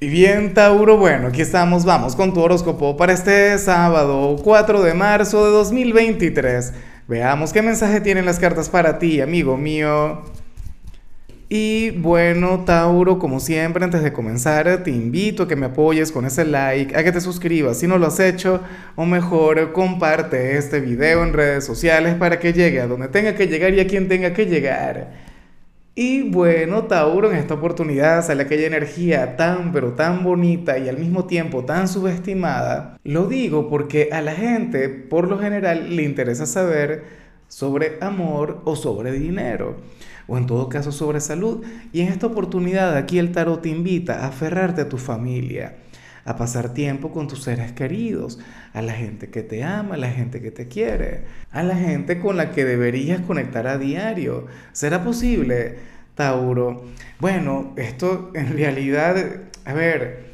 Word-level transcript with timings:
Y 0.00 0.06
bien, 0.06 0.54
Tauro, 0.54 0.96
bueno, 0.96 1.26
aquí 1.26 1.42
estamos, 1.42 1.84
vamos 1.84 2.14
con 2.14 2.32
tu 2.32 2.40
horóscopo 2.40 2.96
para 2.96 3.12
este 3.12 3.58
sábado 3.58 4.36
4 4.44 4.80
de 4.84 4.94
marzo 4.94 5.44
de 5.44 5.50
2023. 5.50 6.72
Veamos 7.08 7.52
qué 7.52 7.62
mensaje 7.62 8.00
tienen 8.00 8.24
las 8.24 8.38
cartas 8.38 8.68
para 8.68 9.00
ti, 9.00 9.20
amigo 9.20 9.56
mío. 9.56 10.22
Y 11.48 11.90
bueno, 11.90 12.62
Tauro, 12.64 13.18
como 13.18 13.40
siempre, 13.40 13.82
antes 13.82 14.04
de 14.04 14.12
comenzar, 14.12 14.84
te 14.84 14.92
invito 14.92 15.42
a 15.42 15.48
que 15.48 15.56
me 15.56 15.66
apoyes 15.66 16.12
con 16.12 16.26
ese 16.26 16.44
like, 16.44 16.96
a 16.96 17.02
que 17.02 17.10
te 17.10 17.20
suscribas 17.20 17.78
si 17.78 17.88
no 17.88 17.98
lo 17.98 18.06
has 18.06 18.20
hecho, 18.20 18.60
o 18.94 19.04
mejor, 19.04 19.72
comparte 19.72 20.58
este 20.58 20.78
video 20.78 21.24
en 21.24 21.32
redes 21.32 21.64
sociales 21.64 22.14
para 22.14 22.38
que 22.38 22.52
llegue 22.52 22.80
a 22.80 22.86
donde 22.86 23.08
tenga 23.08 23.34
que 23.34 23.48
llegar 23.48 23.74
y 23.74 23.80
a 23.80 23.88
quien 23.88 24.06
tenga 24.06 24.32
que 24.32 24.46
llegar. 24.46 25.27
Y 26.00 26.22
bueno, 26.22 26.84
Tauro, 26.84 27.32
en 27.32 27.38
esta 27.38 27.54
oportunidad 27.54 28.24
sale 28.24 28.44
aquella 28.44 28.68
energía 28.68 29.34
tan, 29.36 29.72
pero 29.72 29.94
tan 29.94 30.22
bonita 30.22 30.78
y 30.78 30.88
al 30.88 30.96
mismo 30.96 31.24
tiempo 31.24 31.64
tan 31.64 31.88
subestimada. 31.88 32.96
Lo 33.02 33.26
digo 33.26 33.68
porque 33.68 34.10
a 34.12 34.22
la 34.22 34.32
gente, 34.32 34.90
por 34.90 35.26
lo 35.28 35.40
general, 35.40 35.96
le 35.96 36.04
interesa 36.04 36.46
saber 36.46 37.02
sobre 37.48 37.98
amor 38.00 38.62
o 38.64 38.76
sobre 38.76 39.10
dinero, 39.10 39.78
o 40.28 40.38
en 40.38 40.46
todo 40.46 40.68
caso 40.68 40.92
sobre 40.92 41.18
salud. 41.18 41.64
Y 41.92 42.02
en 42.02 42.10
esta 42.10 42.28
oportunidad 42.28 42.96
aquí 42.96 43.18
el 43.18 43.32
tarot 43.32 43.62
te 43.62 43.70
invita 43.70 44.20
a 44.20 44.28
aferrarte 44.28 44.82
a 44.82 44.88
tu 44.88 44.98
familia 44.98 45.78
a 46.28 46.36
pasar 46.36 46.74
tiempo 46.74 47.10
con 47.10 47.26
tus 47.26 47.42
seres 47.42 47.72
queridos, 47.72 48.38
a 48.74 48.82
la 48.82 48.92
gente 48.92 49.30
que 49.30 49.42
te 49.42 49.64
ama, 49.64 49.94
a 49.94 49.96
la 49.96 50.10
gente 50.10 50.42
que 50.42 50.50
te 50.50 50.68
quiere, 50.68 51.22
a 51.50 51.62
la 51.62 51.74
gente 51.74 52.20
con 52.20 52.36
la 52.36 52.50
que 52.50 52.66
deberías 52.66 53.22
conectar 53.22 53.66
a 53.66 53.78
diario. 53.78 54.46
¿Será 54.72 55.02
posible, 55.02 55.76
Tauro? 56.14 56.84
Bueno, 57.18 57.72
esto 57.76 58.30
en 58.34 58.52
realidad, 58.52 59.16
a 59.64 59.72
ver, 59.72 60.28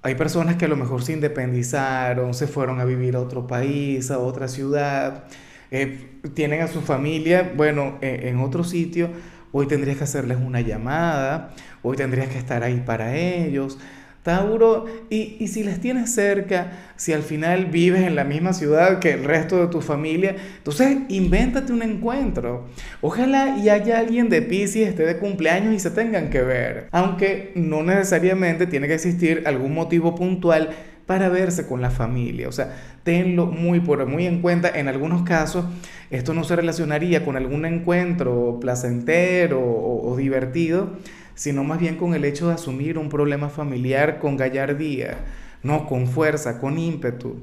hay 0.00 0.14
personas 0.14 0.54
que 0.54 0.66
a 0.66 0.68
lo 0.68 0.76
mejor 0.76 1.02
se 1.02 1.12
independizaron, 1.12 2.32
se 2.32 2.46
fueron 2.46 2.78
a 2.78 2.84
vivir 2.84 3.16
a 3.16 3.20
otro 3.20 3.48
país, 3.48 4.12
a 4.12 4.18
otra 4.20 4.46
ciudad, 4.46 5.24
eh, 5.72 6.20
tienen 6.34 6.62
a 6.62 6.68
su 6.68 6.82
familia, 6.82 7.52
bueno, 7.56 7.98
e, 8.00 8.28
en 8.28 8.38
otro 8.38 8.62
sitio. 8.62 9.10
Hoy 9.50 9.66
tendrías 9.66 9.96
que 9.98 10.04
hacerles 10.04 10.38
una 10.38 10.60
llamada, 10.60 11.52
hoy 11.82 11.96
tendrías 11.96 12.28
que 12.28 12.38
estar 12.38 12.62
ahí 12.62 12.80
para 12.86 13.16
ellos. 13.16 13.76
Tauro, 14.22 14.84
y, 15.08 15.36
y, 15.40 15.48
si 15.48 15.64
les 15.64 15.80
tienes 15.80 16.12
cerca, 16.14 16.72
si 16.96 17.14
al 17.14 17.22
final 17.22 17.66
vives 17.66 18.02
en 18.02 18.14
la 18.14 18.24
misma 18.24 18.52
ciudad 18.52 18.98
que 18.98 19.12
el 19.12 19.24
resto 19.24 19.58
de 19.58 19.68
tu 19.68 19.80
familia, 19.80 20.36
entonces 20.58 20.98
invéntate 21.08 21.72
un 21.72 21.82
encuentro. 21.82 22.66
Ojalá 23.00 23.56
y 23.56 23.70
haya 23.70 23.98
alguien 23.98 24.28
de 24.28 24.42
Pisces 24.42 24.88
esté 24.88 25.06
de 25.06 25.16
cumpleaños 25.16 25.74
y 25.74 25.78
se 25.80 25.90
tengan 25.90 26.28
que 26.28 26.42
ver, 26.42 26.88
aunque 26.90 27.52
no 27.54 27.82
necesariamente 27.82 28.66
tiene 28.66 28.88
que 28.88 28.94
existir 28.94 29.44
algún 29.46 29.72
motivo 29.72 30.14
puntual 30.14 30.68
para 31.06 31.30
verse 31.30 31.66
con 31.66 31.80
la 31.80 31.90
familia. 31.90 32.46
O 32.46 32.52
sea, 32.52 32.76
tenlo 33.02 33.46
muy, 33.46 33.80
por, 33.80 34.04
muy 34.06 34.26
en 34.26 34.42
cuenta. 34.42 34.68
En 34.68 34.86
algunos 34.86 35.22
casos, 35.22 35.64
esto 36.10 36.34
no 36.34 36.44
se 36.44 36.56
relacionaría 36.56 37.24
con 37.24 37.36
algún 37.36 37.64
encuentro 37.64 38.58
placentero 38.60 39.60
o 39.60 40.14
divertido 40.16 40.98
sino 41.40 41.64
más 41.64 41.80
bien 41.80 41.96
con 41.96 42.12
el 42.12 42.26
hecho 42.26 42.48
de 42.48 42.52
asumir 42.52 42.98
un 42.98 43.08
problema 43.08 43.48
familiar 43.48 44.18
con 44.18 44.36
gallardía, 44.36 45.20
no 45.62 45.86
con 45.86 46.06
fuerza, 46.06 46.60
con 46.60 46.78
ímpetu, 46.78 47.36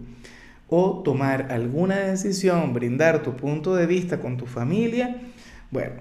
o 0.70 1.02
tomar 1.04 1.48
alguna 1.52 1.96
decisión, 1.96 2.76
brindar 2.76 3.24
tu 3.24 3.36
punto 3.36 3.76
de 3.76 3.88
vista 3.88 4.20
con 4.20 4.38
tu 4.38 4.46
familia, 4.46 5.16
bueno, 5.72 5.94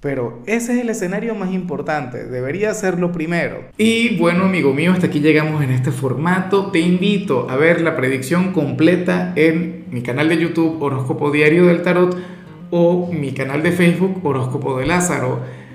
pero 0.00 0.42
ese 0.46 0.72
es 0.72 0.80
el 0.80 0.88
escenario 0.88 1.34
más 1.34 1.52
importante, 1.52 2.24
debería 2.24 2.72
ser 2.72 2.98
lo 2.98 3.12
primero. 3.12 3.64
Y 3.76 4.16
bueno, 4.16 4.44
amigo 4.44 4.72
mío, 4.72 4.92
hasta 4.92 5.08
aquí 5.08 5.20
llegamos 5.20 5.62
en 5.62 5.72
este 5.72 5.90
formato. 5.90 6.70
Te 6.70 6.80
invito 6.80 7.50
a 7.50 7.56
ver 7.56 7.82
la 7.82 7.96
predicción 7.96 8.54
completa 8.54 9.34
en 9.36 9.84
mi 9.90 10.00
canal 10.00 10.30
de 10.30 10.38
YouTube 10.38 10.82
Horóscopo 10.82 11.30
Diario 11.30 11.66
del 11.66 11.82
Tarot 11.82 12.16
o 12.70 13.12
mi 13.12 13.32
canal 13.32 13.62
de 13.62 13.72
Facebook 13.72 14.24
Horóscopo 14.24 14.78
de 14.78 14.86
Lázaro. 14.86 15.40